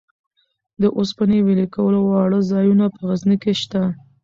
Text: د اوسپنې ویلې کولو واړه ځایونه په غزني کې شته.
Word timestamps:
د 0.81 0.83
اوسپنې 0.97 1.39
ویلې 1.45 1.67
کولو 1.75 1.99
واړه 2.03 2.39
ځایونه 2.51 2.85
په 2.95 2.99
غزني 3.07 3.37
کې 3.43 3.53
شته. 3.61 3.81